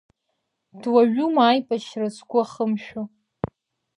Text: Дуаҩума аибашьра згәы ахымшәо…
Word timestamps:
Дуаҩума 0.81 1.43
аибашьра 1.49 2.07
згәы 2.15 2.39
ахымшәо… 2.43 3.01